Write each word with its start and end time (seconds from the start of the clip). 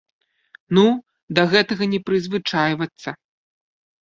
Ну, 0.77 0.85
да 1.39 1.43
гэтага 1.51 1.83
не 1.93 1.99
прызвычайвацца. 2.09 3.09